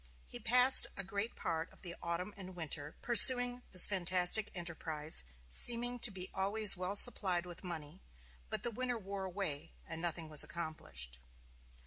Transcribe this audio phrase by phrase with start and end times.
[0.25, 5.99] He passed a great part of the autumn and winter pursuing this fantastic enterprise, seeming
[5.99, 8.01] to be always well supplied with money;
[8.49, 11.19] but the winter wore away, and nothing was accomplished.